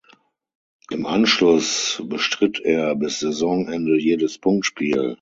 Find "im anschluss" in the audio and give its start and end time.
0.89-2.01